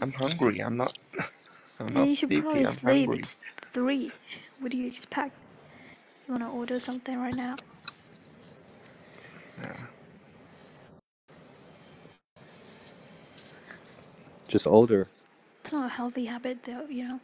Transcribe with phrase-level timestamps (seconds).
[0.00, 0.60] I'm hungry.
[0.60, 0.96] I'm not.
[1.80, 2.34] I'm Yeah, not you should sleepy.
[2.34, 3.10] probably I'm sleep.
[3.10, 3.18] hungry.
[3.18, 4.12] It's three.
[4.60, 5.34] What do you expect?
[6.26, 7.56] You wanna order something right now?
[9.60, 9.76] Yeah.
[14.48, 15.08] Just older.
[15.64, 16.86] It's not a healthy habit, though.
[16.88, 17.20] You know,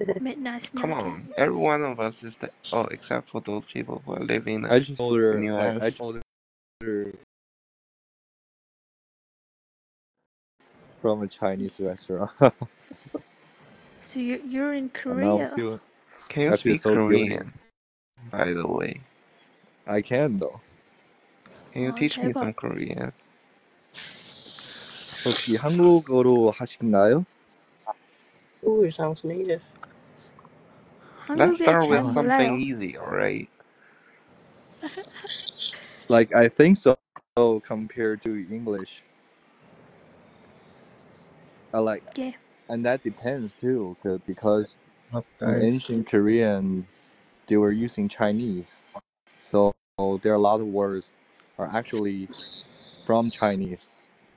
[0.20, 0.82] midnight snack.
[0.82, 2.52] Come on, every one of us is that.
[2.72, 5.32] Oh, except for those people who are living I in just older.
[5.32, 5.90] in Like, I US.
[5.90, 6.22] just older
[11.01, 12.31] from a Chinese restaurant.
[14.01, 15.47] So you're you're in And now I'm Korea.
[15.47, 15.81] feeling.
[16.29, 17.37] Can you I feel speak so guilty.
[17.37, 17.53] Korean?
[18.31, 19.01] By the way,
[19.87, 20.61] I can though.
[21.73, 22.33] can you 어, teach me 대박.
[22.33, 23.11] some Korean?
[25.25, 27.25] 혹시 한국어로 하신가요?
[28.65, 29.63] Ooh, sounds native.
[31.35, 32.59] Let's 한국에 start 잘 with something 몰라요.
[32.59, 33.49] easy, alright?
[36.09, 36.97] Like I think so.
[37.63, 39.03] Compared to English.
[41.72, 42.32] I like, Yeah.
[42.68, 44.76] and that depends too, 'cause- because
[45.10, 45.62] What's in guys?
[45.74, 46.86] ancient Korean,
[47.46, 48.78] they were using Chinese,
[49.40, 49.72] so
[50.22, 51.12] there are a lot of words
[51.58, 52.28] are actually
[53.04, 53.86] from Chinese.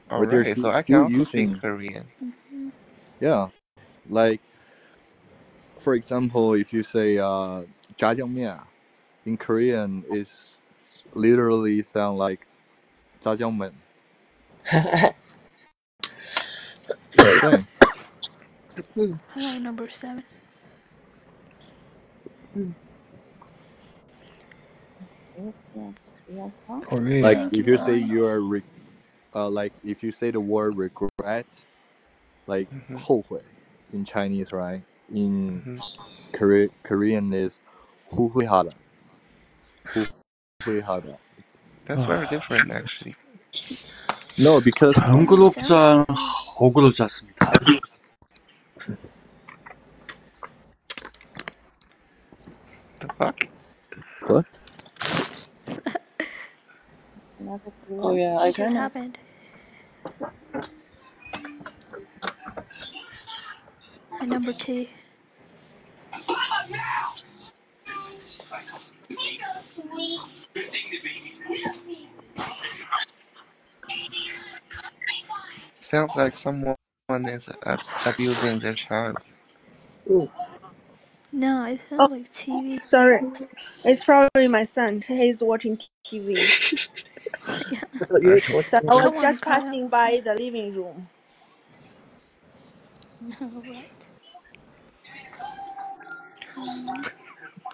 [0.09, 2.07] But they're Alright, so still I can also using, speak Korean.
[2.21, 2.71] Mhm.
[3.19, 3.49] yeah,
[4.09, 4.41] like
[5.79, 7.63] for example, if you say uh,
[7.97, 8.63] jjajangmyeon
[9.25, 10.59] in Korean, is
[11.13, 12.47] literally sound like
[17.22, 17.66] jjajangmyeon.
[18.94, 19.20] Same.
[19.34, 20.24] Hello, number seven.
[26.86, 27.22] Korea.
[27.22, 28.08] Like Thank if you, you say Lauren.
[28.08, 28.62] you are, re-
[29.34, 31.46] uh, like if you say the word regret,
[32.46, 32.98] like Mhm.
[32.98, 33.40] 后悔
[33.92, 34.82] in Chinese, right?
[35.12, 35.82] In Mhm.
[36.32, 37.60] Kore- Korean is
[38.12, 38.72] 후회하다.
[40.64, 41.18] 후회하다.
[41.86, 43.14] That's very different, actually.
[44.38, 46.04] No, because 다음 구독자
[54.27, 54.45] what?
[58.01, 59.19] Oh yeah, I just happened?
[64.19, 64.87] And number two.
[75.93, 76.75] sounds like someone
[77.09, 77.49] is
[78.07, 79.17] abusing their child.
[80.09, 80.29] Ooh.
[81.31, 82.81] No, it sounds Oh, like TV.
[82.81, 83.21] sorry.
[83.83, 85.03] It's probably my son.
[85.07, 86.37] He's watching TV.
[88.69, 91.09] So I was just passing by the living room.
[93.39, 94.07] what?
[96.55, 97.13] what?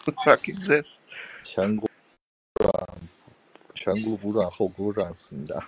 [0.06, 1.00] the fuck is this?
[1.44, 1.88] 前股
[3.76, 5.64] 前股不赚，后股赚，死你的！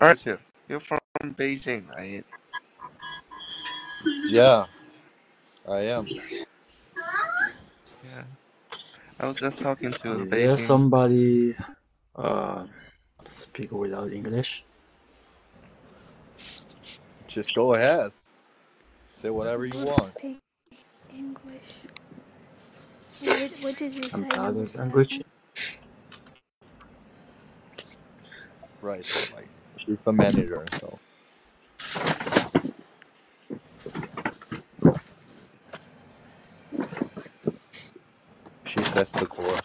[0.00, 0.08] Huh?
[0.08, 2.24] Arthur, you're from Beijing, right?
[4.26, 4.66] yeah,
[5.68, 6.12] I am.
[8.02, 8.24] Yeah.
[9.20, 10.58] I was just talking to a Is there Beijing.
[10.58, 11.56] somebody
[12.16, 12.66] uh,
[13.26, 14.64] speak without English?
[17.28, 18.12] Just go ahead.
[19.16, 20.14] Say whatever you Good want.
[20.18, 20.40] speak
[21.10, 21.82] English.
[23.20, 24.26] What, what did you say?
[24.26, 25.08] I'm other number seven?
[28.80, 29.06] Right.
[29.30, 29.48] Like
[29.88, 30.98] she's the manager, so
[38.66, 39.57] she sets the core.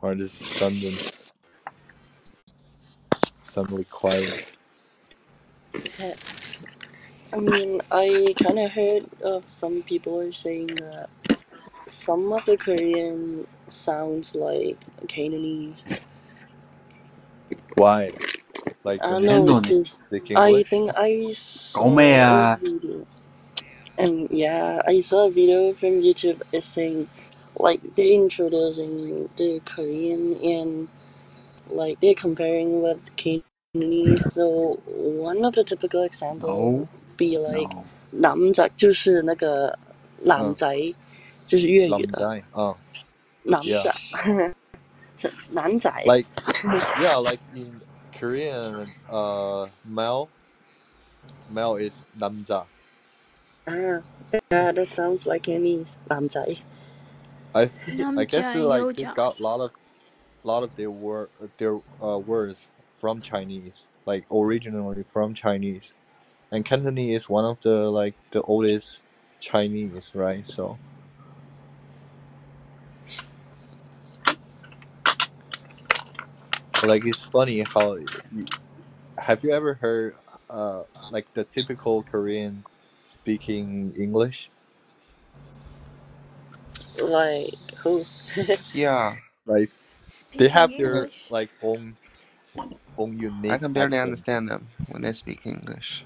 [0.00, 0.96] Hardest sudden,
[3.42, 4.58] suddenly quiet.
[5.98, 6.14] Yeah.
[7.32, 11.10] I mean, I kind of heard of some people are saying that
[11.86, 15.86] some of the Korean sounds like Cantonese.
[17.74, 18.12] Why?
[18.84, 19.98] Like I don't know because
[20.34, 23.06] I think I saw a video.
[23.97, 26.41] and yeah, I saw a video from YouTube.
[26.51, 27.07] It's saying
[27.55, 30.87] like they're introducing the Korean and
[31.69, 34.33] like they're comparing with Cantonese.
[34.33, 37.83] So one of the typical examples No, be like no.
[38.11, 39.77] 男仔就是那个
[40.21, 40.95] 男仔，
[41.45, 42.43] 就是粤语的 Lamzai.
[42.53, 42.75] Oh,
[43.43, 43.81] 男 Yeah.
[43.83, 44.55] 仔，
[45.17, 45.89] 是男仔。
[46.05, 46.27] like
[47.01, 47.81] yeah, like in
[48.19, 50.29] Korean, uh, male,
[51.51, 52.65] male is namja.
[53.70, 54.00] Ah,
[54.50, 56.40] yeah, that sounds like Chinese 男仔。
[57.54, 59.72] I think I guess they, like they got a lot of,
[60.42, 61.28] lot of their word,
[61.58, 65.92] their uh, words from Chinese, like originally from Chinese,
[66.50, 69.00] and Cantonese is one of the like the oldest
[69.38, 70.48] Chinese, right?
[70.48, 70.78] So.
[76.82, 78.46] Like it's funny how you,
[79.18, 80.14] have you ever heard
[80.48, 82.64] uh like the typical Korean
[83.08, 84.50] speaking English?
[87.02, 88.04] Like who?
[88.72, 89.16] Yeah,
[89.46, 89.70] like
[90.36, 91.96] they have their like own
[92.98, 93.18] own
[93.48, 93.98] I can barely accent.
[93.98, 96.04] understand them when they speak English.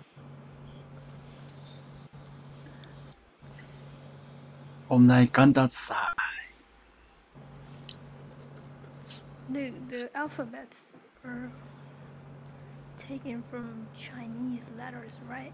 [4.90, 6.12] Onaikandasai.
[9.50, 10.94] The the alphabets
[11.25, 11.50] are
[12.98, 15.52] taken from Chinese letters, right?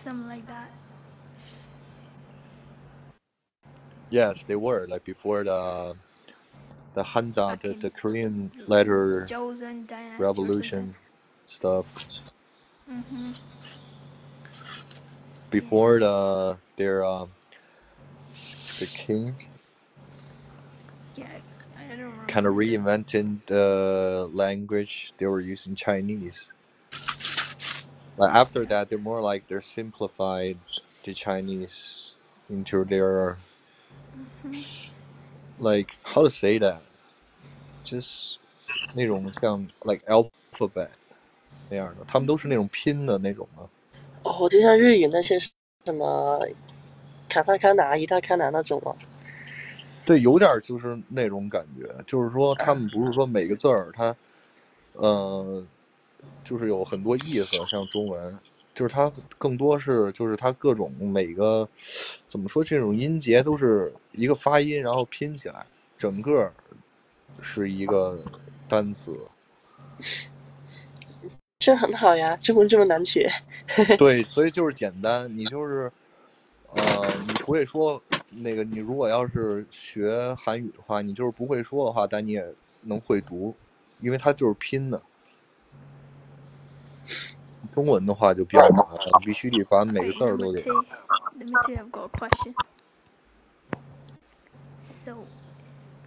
[0.00, 0.70] Something like that.
[4.08, 5.94] Yes, they were like before the
[6.94, 10.94] the Hanja, the, the Korean letter Joseon dynasty or revolution
[11.44, 12.24] stuff.
[12.90, 13.30] Mm-hmm.
[15.50, 17.30] Before the their um
[18.78, 19.34] the king
[21.14, 21.26] Yeah,
[21.78, 22.24] I don't remember.
[22.26, 26.48] kind of reinvented the language they were using Chinese.
[28.28, 30.56] After that, they're more like they're simplified
[31.04, 32.12] the Chinese
[32.50, 33.36] into their
[35.58, 36.80] like how to say that,
[37.84, 38.36] just
[38.94, 40.90] 那种像 like alphabet
[41.70, 43.68] 那样的，他们都是那种拼的那种嘛。
[44.22, 45.50] 哦，就像日语那些什
[45.94, 46.38] 么
[47.28, 48.92] 卡塔卡纳、伊塔卡纳那种啊。
[50.04, 54.16] 对，有点就是那种感觉，就是说他们不是说每个字儿它，
[54.94, 55.64] 呃，
[56.44, 58.38] 就是有很多意思，像中文，
[58.74, 61.68] 就是它更多是就是它各种每个
[62.26, 65.66] 怎么说这种音节都是一个发音，然后拼起来，
[65.98, 66.52] 整个
[67.40, 68.22] 是一个
[68.68, 69.16] 单词。
[71.58, 73.30] 这很好呀，中文这么难学。
[73.98, 75.92] 对， 所以就是简单，你就是，
[76.74, 76.82] 呃，
[77.26, 83.54] 你不会说那个，你如果要是学韩语的话，你就是不会说的话，但你也能会读，
[84.00, 85.02] 因为它就是拼的。
[87.73, 90.85] 中文的话就比较麻烦，你必须得把每个 Wait, 字儿 let 都 me 得 tell you.
[91.37, 92.55] Let me tell you, I've got a question.
[94.85, 95.25] So,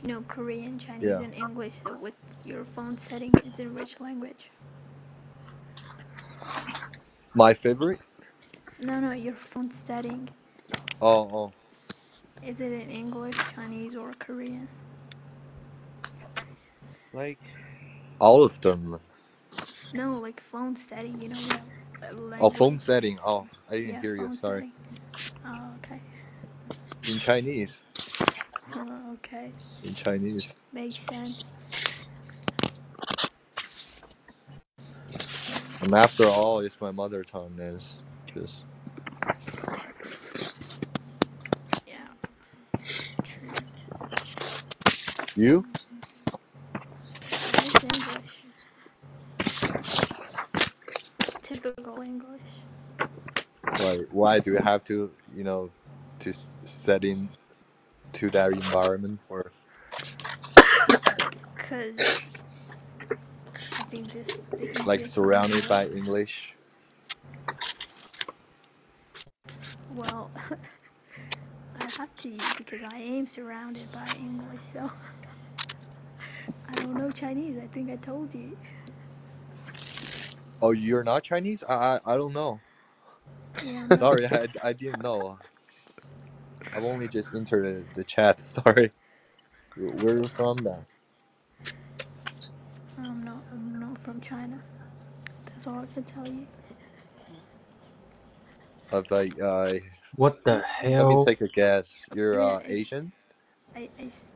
[0.03, 1.23] you know, Korean, Chinese, Yeah.
[1.23, 1.83] and English.
[1.85, 3.33] So, what's your phone setting?
[3.45, 4.51] Is in which language?
[7.35, 8.01] My favorite?
[8.81, 10.31] No, no, your phone setting.
[11.01, 11.53] Oh, oh,
[12.43, 14.69] Is it in English, Chinese, or Korean?
[17.13, 17.39] like
[18.21, 19.01] all of them.
[19.94, 21.20] No, like phone setting.
[21.22, 21.38] You know,
[22.12, 22.40] language?
[22.42, 23.20] Oh, phone setting.
[23.24, 24.34] Oh, I didn't yeah, hear you.
[24.34, 24.60] Sorry.
[24.60, 24.74] setting.
[25.46, 26.02] Oh, okay.
[27.08, 27.82] In Chinese.
[28.76, 29.52] Oh, okay.
[29.84, 30.56] In Chinese.
[30.72, 31.44] Makes sense.
[35.82, 37.60] And after all, it's my mother tongue.
[37.60, 38.04] Is
[38.34, 38.64] just
[41.86, 42.08] Yeah.
[43.24, 43.52] True.
[45.36, 45.66] you.
[47.58, 48.44] It's English.
[52.02, 52.42] English.
[53.82, 55.70] Like, why do you have to, you know,
[56.20, 57.30] to set in
[58.14, 59.52] to that environment or?
[61.58, 62.32] Cause
[63.56, 64.50] I think this
[64.86, 65.86] like surrounded by.
[65.88, 66.54] English.
[69.96, 70.32] Well,
[71.80, 74.90] I have to because I am surrounded by English, so
[76.70, 77.58] I don't know Chinese.
[77.58, 78.58] I think I told you.
[80.64, 81.64] Oh, you're not Chinese?
[81.70, 82.64] I I, I don't know.
[83.62, 85.40] Yeah, Sorry, I, I didn't know.
[86.74, 88.40] I've only just entered the, the chat.
[88.42, 88.92] Sorry.
[89.76, 90.88] Where are you from then?
[93.00, 93.44] I'm not.
[93.52, 94.60] I'm not from China.
[95.46, 96.48] That's all I can tell you.
[98.92, 99.76] Of like, uh,
[100.16, 101.18] What the hell let me hell?
[101.18, 102.06] take a guess.
[102.12, 103.14] You're Yeah, uh, I- Asian?
[103.76, 104.34] I, I s-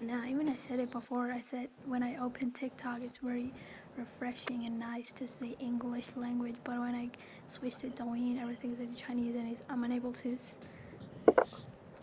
[0.00, 1.32] Nah, even I said it before.
[1.32, 3.54] I said when I open TikTok, it's very
[3.96, 6.56] refreshing and nice to see English language.
[6.64, 7.10] But when I
[7.48, 10.56] switch to Douyin, everything's in Chinese, and it's, I'm unable to s-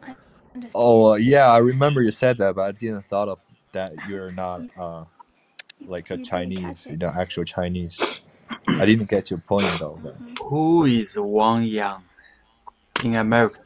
[0.03, 0.15] I
[0.55, 0.75] understand.
[0.75, 3.39] Oh, uh, yeah, I remember you said that, but I didn't thought of
[3.73, 5.05] that you're not uh
[5.79, 6.99] You- like a you didn't Chinese, you it.
[6.99, 8.23] know, actual Chinese.
[8.77, 9.99] I didn't get your point though.
[10.03, 10.17] But.
[10.21, 10.37] Mhm.
[10.41, 12.03] Who is Wang Yang
[13.03, 13.61] in America?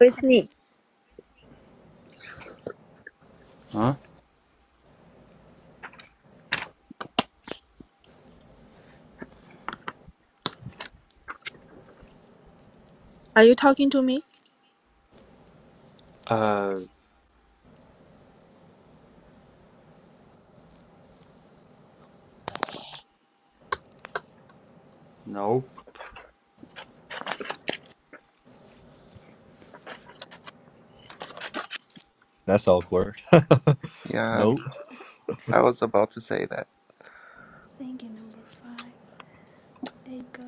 [0.00, 0.50] It's me.
[3.76, 3.94] Huh?
[13.36, 14.22] Are you talking to me?
[16.26, 16.80] Uh,
[25.26, 25.64] no.
[32.46, 33.22] That's awkward.
[34.08, 34.62] Yeah, nope.
[35.52, 36.68] I was about to say that.
[37.78, 38.92] Thinking number five.
[40.04, 40.44] There you go.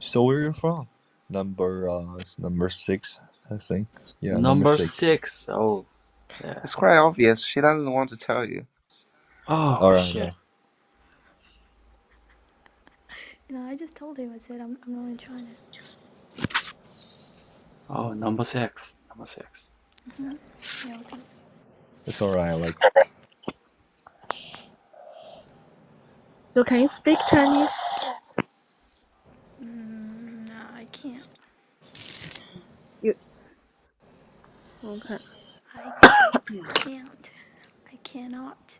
[0.00, 0.88] So where you from?
[1.30, 3.88] Number uh, it's number six, I think.
[4.20, 4.94] Yeah, number, Number six.
[4.94, 5.34] six.
[5.48, 5.86] Oh,
[6.44, 6.60] yeah.
[6.64, 7.44] It's quite obvious.
[7.44, 8.66] She doesn't want to tell you.
[9.48, 10.14] Oh, All right.
[10.14, 10.34] shit.
[13.50, 14.32] No, I just told him.
[14.34, 15.48] I said I'm, I'm not in China.
[17.88, 19.00] Oh, number six.
[19.10, 19.74] Number six.
[20.82, 21.20] Yeah, what's up?
[22.06, 22.54] It's all right.
[22.54, 22.76] Like
[26.56, 27.70] So can you speak Chinese?
[29.62, 31.24] Mm, no, I can't.
[34.84, 35.18] Okay.
[35.74, 35.92] I
[36.74, 37.30] can't.
[37.92, 38.78] I cannot.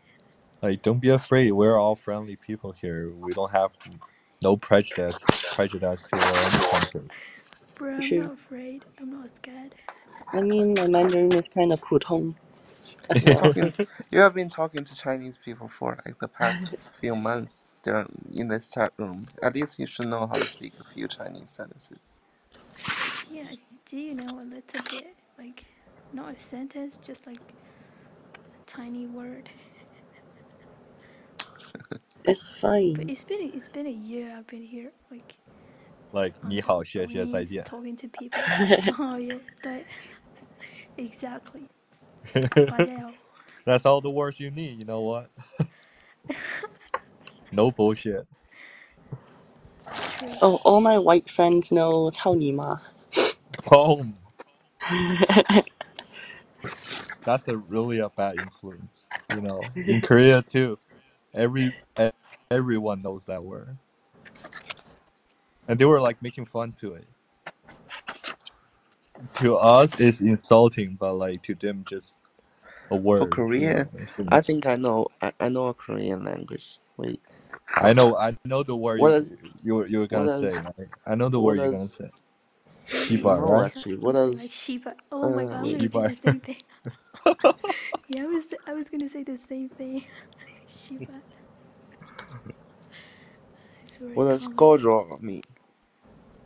[0.63, 1.53] like don't be afraid.
[1.53, 3.13] We're all friendly people here.
[3.15, 3.73] We don't have
[4.43, 7.11] no prejudice prejudice to any country.
[7.77, 8.19] Bro, I'm Sure.
[8.19, 8.58] not afraid.
[9.01, 9.75] I'm not scared.
[10.33, 12.35] I mean, my Mandarin is kind of 普通
[13.11, 13.37] as You're well.
[13.37, 13.75] talking.
[14.13, 17.75] You have been talking to Chinese people for like the past few months.
[17.85, 19.29] They're in this chat room.
[19.43, 22.21] At least you should know how to speak a few Chinese sentences.
[23.31, 23.49] Yeah,
[23.87, 25.17] do you know a little bit?
[25.39, 25.65] Like,
[26.13, 27.41] not a sentence, just like
[28.45, 29.51] a tiny word.
[32.25, 32.49] It's
[32.95, 33.09] But fine.
[33.09, 35.37] it's been it's been a year I've been here, like
[36.12, 37.64] Like on 你好，谢谢， Douyin, 再见。
[37.64, 38.40] talking to people.
[39.00, 39.84] oh yeah, that
[40.98, 41.68] exactly.
[42.34, 43.14] 拜了
[43.66, 44.78] That's all the words you need.
[44.80, 45.30] You know what?
[47.52, 48.26] no bullshit.
[50.20, 50.30] True.
[50.42, 52.82] Oh, all my white friends know 操你妈.
[53.70, 54.16] Boom.
[57.26, 59.08] That's a really a bad influence.
[59.30, 60.78] You know, in Korea too,
[61.34, 62.12] every e-
[62.52, 63.78] everyone knows that word,
[65.69, 67.05] and they were like making fun to it.
[69.41, 72.19] To us, it's insulting, but like to them, just
[72.91, 73.19] a word.
[73.21, 74.25] For you Korean, know.
[74.29, 75.09] I think I know.
[75.21, 76.79] I, I know a Korean language.
[76.97, 77.21] Wait,
[77.77, 79.33] I know, I know the word What you does-
[79.63, 80.51] you were you were gonna what say.
[80.51, 80.89] does- Right?
[81.07, 82.11] I know the what word you're gonna does- say.
[82.91, 83.67] Maybe Shiba, No, right?
[83.67, 84.95] actually, what something does- like Shiba?
[85.13, 85.89] Oh my uh, god, I was Shiba.
[85.89, 86.57] gonna say the same thing.
[88.09, 90.05] yeah, I was I was gonna say the same thing.
[90.69, 91.21] Shiba.
[93.87, 94.57] It's very what does common.
[94.57, 95.43] 高着 mean?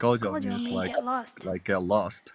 [0.02, 1.44] Gojo Gojo means like get lost.
[1.44, 2.30] like get lost.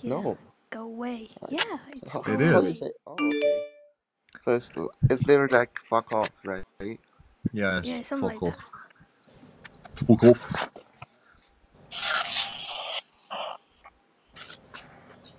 [0.00, 0.38] Yeah, No.
[0.70, 1.28] Go away.
[1.50, 1.60] Yeah,
[1.92, 2.64] it's How, go It how is.
[2.64, 2.72] do you away.
[2.72, 2.90] say?
[3.06, 3.62] Oh, okay.
[4.40, 4.70] So it's
[5.10, 6.64] it's literally like fuck off, right?
[7.52, 8.66] Yeah, Yeah, something fuck like off.
[10.06, 10.70] Fuck off.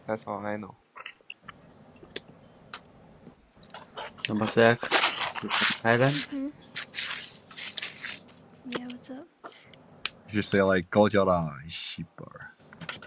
[0.05, 0.75] That's all I know.
[4.29, 4.83] Number six.
[5.83, 6.27] Thailand.
[6.29, 6.47] Hmm?
[8.69, 9.27] Yeah, what's up?
[10.27, 12.51] just say like Godzilla Shipper.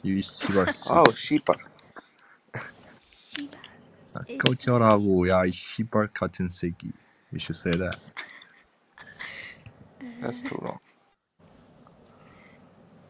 [0.02, 0.66] You Shipper.
[0.90, 1.56] Oh, Shipper.
[3.00, 3.58] Shipper.
[4.38, 6.92] Godzilla wo ya Shipper Katenseki.
[7.32, 7.98] You should say that.
[10.20, 10.78] That's too long.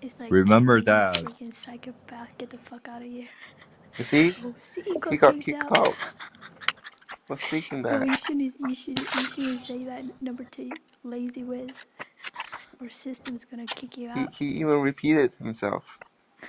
[0.02, 1.16] It's like Remember that.
[1.16, 3.28] Freaking psychopath, get the fuck out of here.
[3.98, 4.34] You see?
[4.42, 5.94] Oh, he got, he got kicked out.
[7.30, 7.38] out.
[7.38, 8.02] Speaking oh, that.
[8.02, 10.02] Oh, you shouldn't, you should, you shouldn't say that.
[10.22, 10.70] Number two,
[11.04, 11.70] lazy whiz
[12.81, 14.35] Or system's gonna kick you He out.
[14.37, 15.85] he even repeated himself.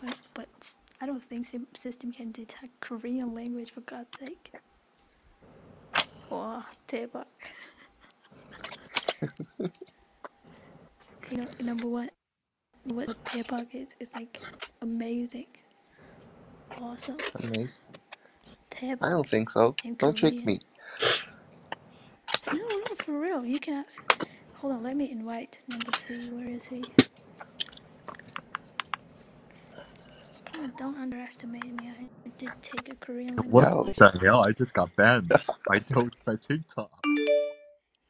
[0.00, 4.52] But, but s- I don't think sim- system can detect Korean language for God's sake.
[6.30, 7.26] Wow, 대박.
[11.30, 12.10] you know, number one,
[12.84, 14.42] what 대박 is, is like
[14.82, 15.48] amazing,
[16.80, 17.22] awesome.
[17.42, 17.82] Amazing.
[19.02, 19.10] I 대박.
[19.10, 19.76] don't think so.
[19.84, 20.46] In Don't trick Korean.
[20.46, 20.60] me.
[22.52, 23.46] No, no, for real.
[23.46, 24.02] You can ask.
[24.61, 26.35] Hold on, let me invite number two.
[26.37, 26.93] Where is he?
[30.45, 31.89] Come on, don't underestimate me.
[31.89, 33.97] I did take a Korean language What Well- course.
[33.97, 34.43] the hell?
[34.43, 35.35] I just got banned
[35.67, 36.91] by, to- by TikTok.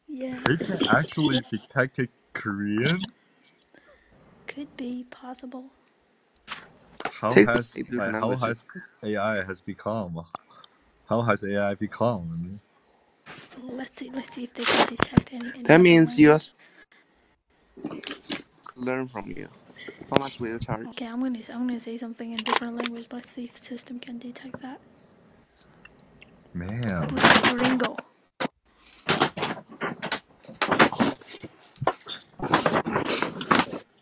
[0.07, 3.13] Yeah, They can actually detect it Korean.
[4.47, 5.71] could be possible.
[7.21, 8.37] How Take has the like, uh, how languages.
[8.37, 8.67] has
[9.03, 10.21] AI has become?
[11.09, 12.59] How has AI become?
[13.55, 14.11] I mean, let's see.
[14.13, 15.49] Let's see if they can detect any.
[15.49, 16.49] any That means you language.
[18.75, 19.49] learn from you.
[20.11, 20.87] How much will you charge?
[20.89, 23.07] Okay, I'm gonna I'm gonna say something in different language.
[23.11, 24.79] Let's see if system can detect that.
[26.53, 27.07] Man,
[27.43, 27.95] Gringo.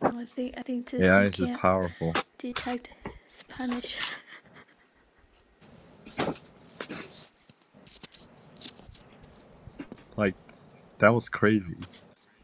[0.01, 2.13] I think I think system AI is can't powerful.
[2.37, 2.89] detect
[3.29, 3.97] Spanish.
[10.17, 10.35] Like
[10.99, 11.77] that was crazy.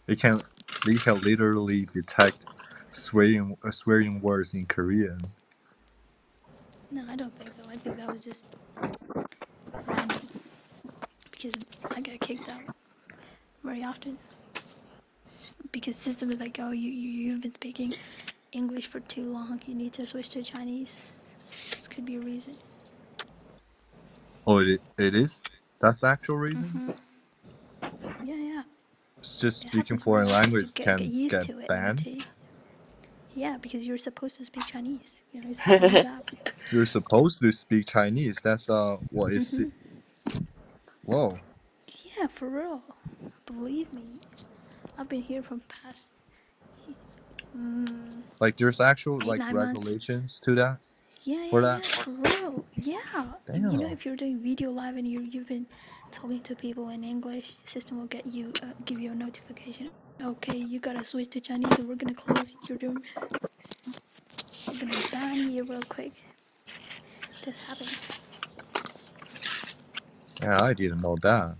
[0.05, 0.41] They can
[0.85, 2.45] they can literally detect
[2.93, 5.21] swearing uh, swearing words in Korean.
[6.91, 7.63] No, I don't think so.
[7.69, 8.45] I think that was just
[9.87, 10.21] random
[11.31, 11.55] because
[11.95, 12.61] I get kicked out
[13.63, 14.17] very often
[15.71, 17.91] because system is like, oh, you you you've been speaking
[18.51, 19.61] English for too long.
[19.65, 21.07] You need to switch to Chinese.
[21.49, 22.55] This could be a reason.
[24.45, 25.43] Oh, it it is.
[25.81, 26.95] That's the actual reason.
[28.23, 28.63] Yeah, yeah.
[29.19, 31.67] It's just It speaking foreign language get, can get get it.
[31.67, 31.99] banned.
[32.03, 32.13] tell.
[33.35, 35.23] Yeah, because you're supposed to speak Chinese.
[35.33, 38.41] You know, like you're supposed to speak Chinese.
[38.43, 39.69] That's uh what is it?
[41.03, 41.41] Whoa.
[42.03, 42.83] Yeah, for real.
[43.45, 44.21] Believe me.
[44.97, 46.11] I've been here from past
[47.57, 49.75] mm, Like there's actual eight, like nine months.
[49.75, 50.79] regulations to that.
[51.23, 51.83] Yeah, For yeah, that?
[51.83, 52.65] yeah, for real.
[52.75, 53.33] Yeah.
[53.69, 55.67] You know, if you're doing video live and you you've been
[56.13, 59.89] talking to people in English, system will get you uh, give you a notification.
[60.21, 63.01] Okay, you gotta switch to Chinese, or we're gonna close your room.
[64.67, 66.13] We're gonna ban you real quick.
[67.43, 67.97] This happens.
[70.41, 71.55] Yeah, I didn't know that.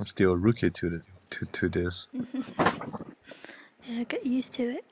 [0.00, 2.08] I'm still a rookie to the to to this.
[3.88, 4.84] Yeah, get used to it.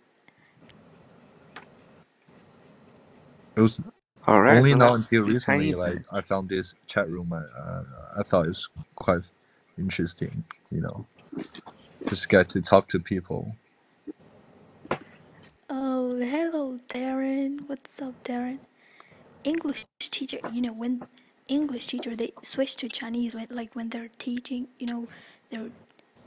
[3.56, 3.80] It was
[4.26, 4.58] All right.
[4.58, 5.78] only so now let's until recently Chinese.
[5.78, 7.32] like I found this chat room.
[7.32, 7.84] I uh,
[8.18, 9.22] I thought it was quite
[9.78, 10.44] interesting.
[10.70, 11.06] You know,
[12.08, 13.56] just get to talk to people.
[15.70, 17.68] Oh, hello, Darren.
[17.68, 18.60] What's up, Darren?
[19.44, 21.02] English teacher, you know, when
[21.48, 25.08] English teacher they switch to Chinese when like when they're teaching, you know,
[25.50, 25.70] they're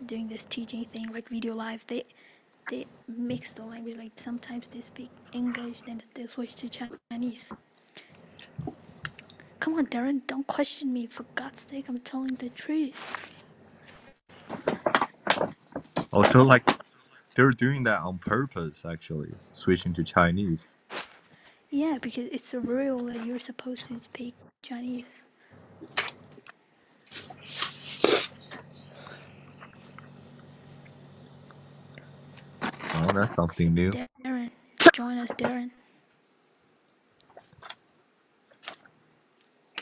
[0.05, 1.85] doing this teaching thing like video live.
[1.87, 2.05] They
[2.69, 3.97] they mix the language.
[3.97, 7.51] Like sometimes they speak English, then they switch to Chinese.
[9.63, 11.05] Come on, Darren, don't question me.
[11.05, 12.99] For God's sake, I'm telling the truth.
[16.11, 16.69] Oh, also, like
[17.35, 18.83] they're doing that on purpose.
[18.83, 20.59] Actually, switching to Chinese.
[21.69, 25.07] Yeah, because it's a rule that you're supposed to speak Chinese.
[32.95, 33.91] Oh, that's something new.
[34.25, 34.51] Darren,
[34.91, 35.71] join us, Darren.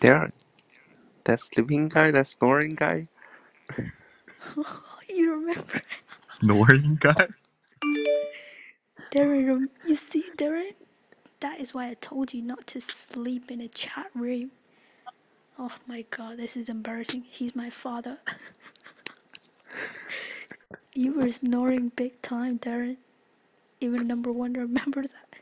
[0.01, 0.31] There,
[1.25, 3.07] that sleeping guy, that snoring guy.
[5.09, 5.81] You remember?
[6.27, 7.27] Snoring guy.
[9.11, 10.73] Darren, rem- you see, Darren?
[11.41, 14.51] That is why I told you not to sleep in a chat room.
[15.59, 17.23] Oh my god, this is embarrassing.
[17.29, 18.19] He's my father.
[20.95, 22.97] you were snoring big time, Darren.
[23.81, 25.41] Even number one, remember that?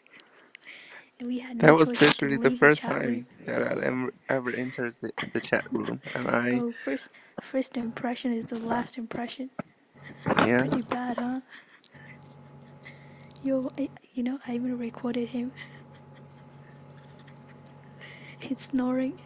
[1.20, 3.26] And we had no That was choice but to literally the leave first chat room.
[3.26, 7.78] time that I ever, ever enters the, the chat room, and I Oh, first, first
[7.78, 9.52] impression is the last impression.
[10.38, 10.68] yeah.
[10.68, 11.42] Pretty bad, huh?
[13.44, 15.52] Yo, I, you know, I even recorded him.
[18.40, 19.20] He's snoring.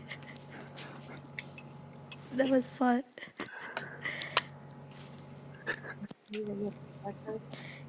[2.33, 3.03] That was fun.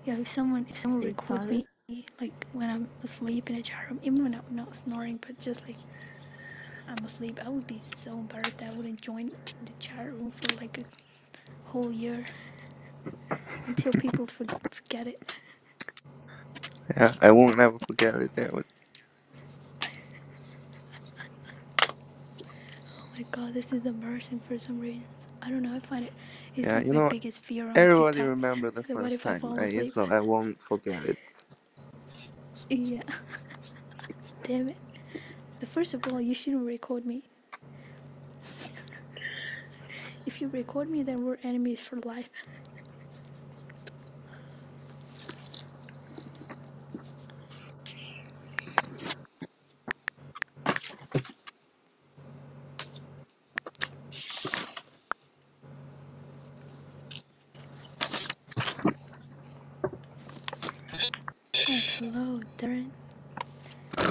[0.05, 1.66] Yeah, if someone if someone records me
[2.20, 5.66] like when I'm asleep in a chat room, even when I'm not snoring, but just
[5.66, 5.77] like
[6.88, 9.33] I'm asleep, I would be so embarrassed I wouldn't join
[9.64, 10.85] the chat room for like a
[11.64, 12.25] whole year
[13.66, 15.37] until people for, forget it.
[16.97, 18.35] Yeah, I won't ever forget it.
[18.37, 18.64] That was,
[22.99, 25.29] Oh my god, this is embarrassing for some reasons.
[25.42, 25.75] I don't know.
[25.77, 26.14] I find it.
[26.57, 28.31] It's yeah, like you my know, biggest fear on everybody TikTok.
[28.31, 29.62] remember the That what first if I time, fall right?
[29.62, 29.94] asleep?
[29.94, 31.18] So I won't forget it.
[32.70, 33.03] Yeah.
[34.44, 34.77] Damn it.
[35.64, 37.22] First of all, you shouldn't record me.
[40.27, 42.31] if you record me, then we're enemies for life.